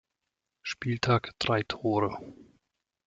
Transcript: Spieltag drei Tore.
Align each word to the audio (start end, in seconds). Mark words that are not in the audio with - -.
Spieltag 0.63 1.33
drei 1.37 1.61
Tore. 1.63 2.17